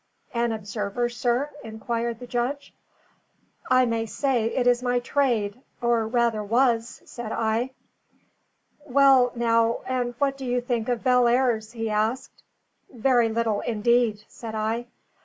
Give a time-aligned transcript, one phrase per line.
[0.33, 2.73] "An observer, sir?" inquired the judge.
[3.69, 7.69] "I may say it is my trade or, rather, was," said I.
[8.83, 12.41] "Well now, and what did you think of Bellairs?" he asked.
[12.91, 14.87] "Very little indeed," said I.